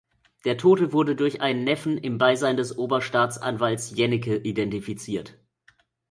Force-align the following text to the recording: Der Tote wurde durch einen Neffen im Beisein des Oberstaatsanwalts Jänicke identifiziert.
Der 0.45 0.57
Tote 0.57 0.93
wurde 0.93 1.15
durch 1.15 1.41
einen 1.41 1.63
Neffen 1.63 1.95
im 1.99 2.17
Beisein 2.17 2.57
des 2.57 2.75
Oberstaatsanwalts 2.75 3.91
Jänicke 3.95 4.35
identifiziert. 4.35 5.37